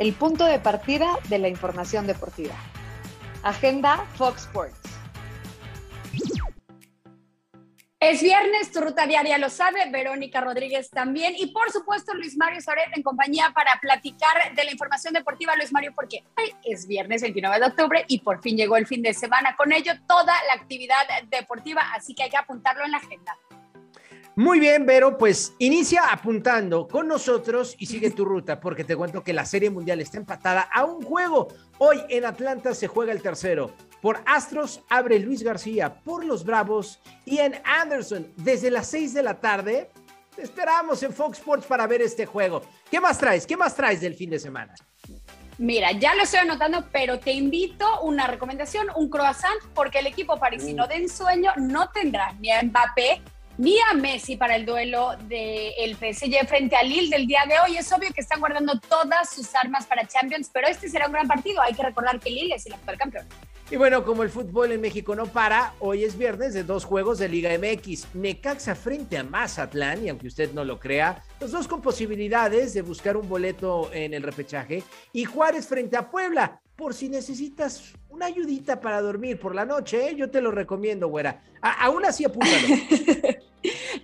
[0.00, 2.54] el punto de partida de la información deportiva.
[3.42, 4.80] Agenda Fox Sports.
[8.00, 12.62] Es viernes, tu ruta diaria lo sabe, Verónica Rodríguez también y por supuesto Luis Mario
[12.62, 15.54] Soret en compañía para platicar de la información deportiva.
[15.54, 19.02] Luis Mario, porque hoy es viernes 29 de octubre y por fin llegó el fin
[19.02, 19.54] de semana.
[19.54, 20.96] Con ello toda la actividad
[21.28, 23.36] deportiva, así que hay que apuntarlo en la agenda.
[24.36, 29.24] Muy bien, Vero, pues inicia apuntando con nosotros y sigue tu ruta, porque te cuento
[29.24, 31.48] que la Serie Mundial está empatada a un juego.
[31.78, 33.74] Hoy en Atlanta se juega el tercero.
[34.00, 39.22] Por Astros abre Luis García, por los Bravos y en Anderson desde las 6 de
[39.22, 39.90] la tarde.
[40.34, 42.62] Te esperamos en Fox Sports para ver este juego.
[42.88, 43.46] ¿Qué más traes?
[43.46, 44.74] ¿Qué más traes del fin de semana?
[45.58, 50.38] Mira, ya lo estoy anotando, pero te invito una recomendación, un croissant, porque el equipo
[50.38, 53.20] parisino de ensueño no tendrá ni a Mbappé
[53.60, 57.76] ni a Messi para el duelo del PSG frente a Lille del día de hoy.
[57.76, 61.28] Es obvio que están guardando todas sus armas para Champions, pero este será un gran
[61.28, 61.60] partido.
[61.60, 63.26] Hay que recordar que Lille es el actual campeón.
[63.70, 67.18] Y bueno, como el fútbol en México no para, hoy es viernes de dos juegos
[67.18, 68.14] de Liga MX.
[68.14, 72.80] Necaxa frente a Mazatlán, y aunque usted no lo crea, los dos con posibilidades de
[72.80, 74.82] buscar un boleto en el repechaje.
[75.12, 80.08] Y Juárez frente a Puebla, por si necesitas una ayudita para dormir por la noche,
[80.08, 80.16] ¿eh?
[80.16, 81.42] yo te lo recomiendo, güera.
[81.60, 82.66] aún así, apúntalo.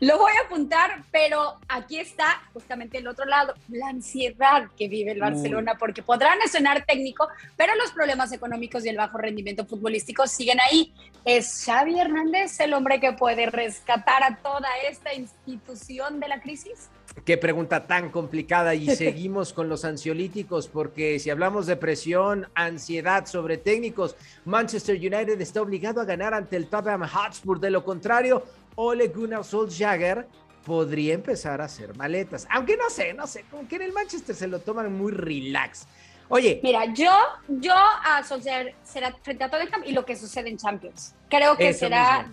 [0.01, 5.13] lo voy a apuntar, pero aquí está justamente el otro lado, la ansiedad que vive
[5.13, 10.27] el Barcelona, porque podrán sonar técnico, pero los problemas económicos y el bajo rendimiento futbolístico
[10.27, 10.93] siguen ahí.
[11.25, 16.89] ¿Es Xavi Hernández el hombre que puede rescatar a toda esta institución de la crisis?
[17.25, 23.27] Qué pregunta tan complicada y seguimos con los ansiolíticos porque si hablamos de presión, ansiedad
[23.27, 27.59] sobre técnicos, Manchester United está obligado a ganar ante el Tottenham Hotspur.
[27.59, 28.45] De lo contrario,
[28.77, 30.27] Ole Gunnar Solskjaer
[30.65, 32.47] podría empezar a hacer maletas.
[32.51, 35.87] Aunque no sé, no sé, como que en el Manchester se lo toman muy relax.
[36.29, 36.61] Oye.
[36.63, 37.13] Mira, yo,
[37.49, 41.15] yo a Solskjaer será frente a Tottenham y lo que sucede en Champions.
[41.29, 42.29] Creo que será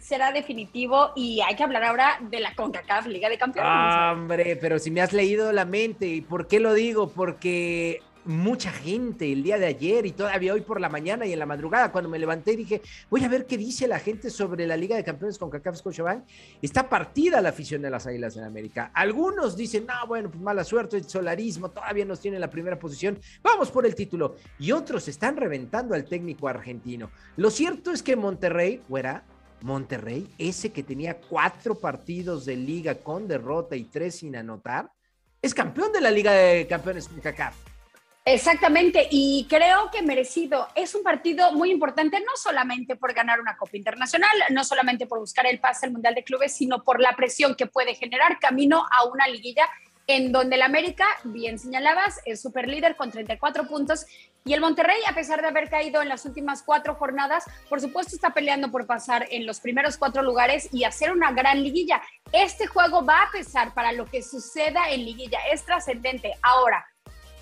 [0.00, 3.72] será definitivo y hay que hablar ahora de la CONCACAF Liga de Campeones.
[4.12, 7.08] Hombre, pero si me has leído la mente, ¿y por qué lo digo?
[7.08, 11.38] Porque mucha gente el día de ayer y todavía hoy por la mañana y en
[11.38, 14.76] la madrugada cuando me levanté dije, voy a ver qué dice la gente sobre la
[14.76, 16.24] Liga de Campeones con CACAF Scotiabank.
[16.60, 18.90] Está partida la afición de las Águilas en América.
[18.92, 22.78] Algunos dicen, no, bueno, pues mala suerte, el solarismo todavía nos tiene en la primera
[22.78, 24.36] posición, vamos por el título.
[24.58, 27.10] Y otros están reventando al técnico argentino.
[27.36, 29.24] Lo cierto es que Monterrey, fuera,
[29.62, 34.90] Monterrey, ese que tenía cuatro partidos de liga con derrota y tres sin anotar,
[35.40, 37.67] es campeón de la Liga de Campeones CACAF.
[38.30, 40.68] Exactamente, y creo que merecido.
[40.74, 45.18] Es un partido muy importante, no solamente por ganar una Copa Internacional, no solamente por
[45.18, 48.84] buscar el pase al Mundial de Clubes, sino por la presión que puede generar camino
[48.92, 49.66] a una liguilla
[50.06, 54.04] en donde el América, bien señalabas, es super líder con 34 puntos
[54.44, 58.14] y el Monterrey, a pesar de haber caído en las últimas cuatro jornadas, por supuesto
[58.14, 62.02] está peleando por pasar en los primeros cuatro lugares y hacer una gran liguilla.
[62.32, 66.34] Este juego va a pesar para lo que suceda en liguilla, es trascendente.
[66.42, 66.86] Ahora,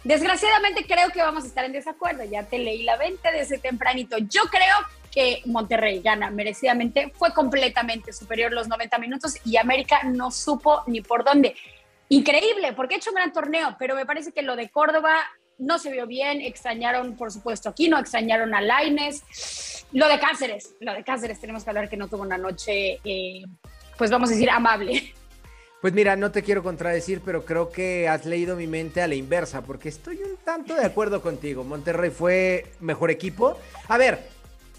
[0.07, 4.17] desgraciadamente creo que vamos a estar en desacuerdo, ya te leí la venta desde tempranito.
[4.19, 4.77] Yo creo
[5.13, 11.01] que Monterrey gana merecidamente, fue completamente superior los 90 minutos y América no supo ni
[11.01, 11.57] por dónde
[12.09, 15.17] increíble, porque ha hecho un gran torneo, pero me parece que lo de Córdoba
[15.59, 19.87] no se vio bien, extrañaron, por supuesto, aquí no extrañaron a Laines.
[19.93, 23.43] Lo de Cáceres, lo de Cáceres, tenemos que hablar que no tuvo una noche, eh,
[23.97, 25.15] pues vamos a decir, amable.
[25.81, 29.15] Pues mira, no te quiero contradecir, pero creo que has leído mi mente a la
[29.15, 31.65] inversa, porque estoy un tanto de acuerdo contigo.
[31.65, 33.59] Monterrey fue mejor equipo.
[33.89, 34.27] A ver,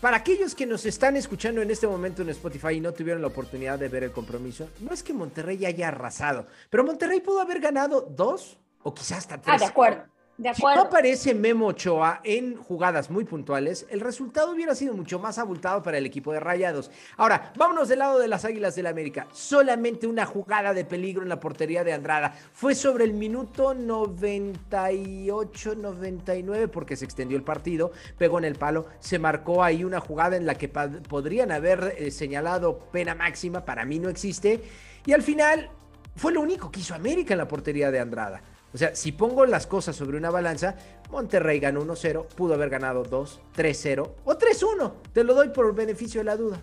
[0.01, 3.27] para aquellos que nos están escuchando en este momento en Spotify y no tuvieron la
[3.27, 7.59] oportunidad de ver el compromiso, no es que Monterrey haya arrasado, pero Monterrey pudo haber
[7.59, 9.55] ganado dos o quizás hasta tres.
[9.55, 10.03] Ah, de acuerdo.
[10.37, 15.17] De Si no aparece Memo Ochoa en jugadas muy puntuales, el resultado hubiera sido mucho
[15.17, 16.91] más abultado para el equipo de Rayados.
[17.17, 19.25] Ahora, vámonos del lado de las Águilas del la América.
[19.31, 22.35] Solamente una jugada de peligro en la portería de Andrada.
[22.53, 29.17] Fue sobre el minuto 98-99 porque se extendió el partido, pegó en el palo, se
[29.17, 33.97] marcó ahí una jugada en la que podrían haber eh, señalado pena máxima, para mí
[33.97, 34.61] no existe.
[35.03, 35.71] Y al final
[36.15, 38.43] fue lo único que hizo América en la portería de Andrada.
[38.77, 40.75] O sea, si pongo las cosas sobre una balanza,
[41.09, 44.93] Monterrey ganó 1-0, pudo haber ganado 2, 3-0 o 3-1.
[45.13, 46.61] Te lo doy por beneficio de la duda.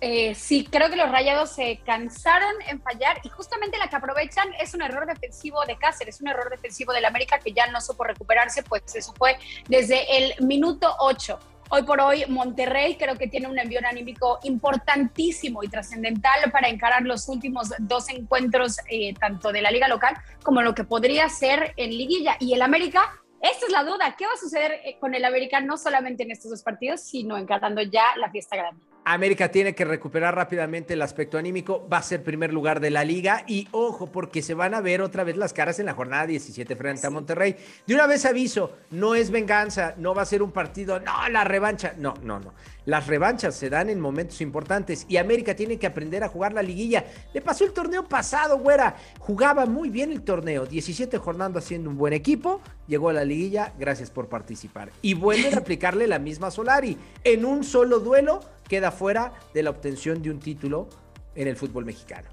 [0.00, 4.48] Eh, sí, creo que los rayados se cansaron en fallar y justamente la que aprovechan
[4.58, 8.04] es un error defensivo de Cáceres, un error defensivo del América que ya no supo
[8.04, 9.36] recuperarse, pues eso fue
[9.68, 11.38] desde el minuto 8.
[11.70, 17.02] Hoy por hoy, Monterrey creo que tiene un envío anímico importantísimo y trascendental para encarar
[17.02, 21.74] los últimos dos encuentros, eh, tanto de la liga local como lo que podría ser
[21.76, 22.36] en liguilla.
[22.40, 23.02] Y el América,
[23.42, 26.30] esta es la duda, ¿qué va a suceder eh, con el América no solamente en
[26.30, 28.82] estos dos partidos, sino encarando ya la fiesta grande?
[29.12, 33.04] América tiene que recuperar rápidamente el aspecto anímico, va a ser primer lugar de la
[33.04, 36.26] liga y ojo porque se van a ver otra vez las caras en la jornada
[36.26, 37.56] 17 frente a Monterrey.
[37.86, 41.44] De una vez aviso, no es venganza, no va a ser un partido, no, la
[41.44, 42.52] revancha, no, no, no.
[42.84, 46.62] Las revanchas se dan en momentos importantes y América tiene que aprender a jugar la
[46.62, 47.04] liguilla.
[47.32, 51.96] Le pasó el torneo pasado, güera, jugaba muy bien el torneo, 17 jornadas haciendo un
[51.96, 54.90] buen equipo, llegó a la liguilla, gracias por participar.
[55.00, 59.70] Y vuelven a aplicarle la misma Solari en un solo duelo queda fuera de la
[59.70, 60.88] obtención de un título
[61.34, 62.28] en el fútbol mexicano.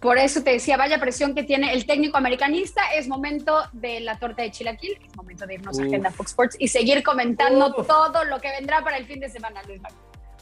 [0.00, 2.82] Por eso te decía, vaya presión que tiene el técnico americanista.
[2.94, 6.56] Es momento de la torta de chilaquil, es momento de irnos a Agenda Fox Sports
[6.58, 9.80] y seguir comentando todo lo que vendrá para el fin de semana, Luis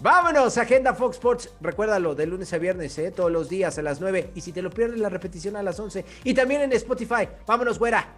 [0.00, 1.50] Vámonos, Agenda Fox Sports.
[1.60, 3.12] Recuérdalo, de lunes a viernes, ¿eh?
[3.12, 4.32] todos los días a las 9.
[4.34, 6.04] Y si te lo pierdes, la repetición a las 11.
[6.24, 7.28] Y también en Spotify.
[7.46, 8.08] Vámonos, güera.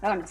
[0.00, 0.30] Vámonos.